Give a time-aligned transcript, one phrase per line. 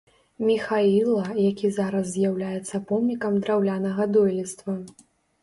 [0.49, 4.73] Міхаіла, які зараз з'яўляецца помнікам драўлянага дойлідства.